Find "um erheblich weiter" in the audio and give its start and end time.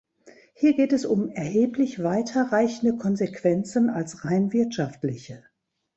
1.05-2.51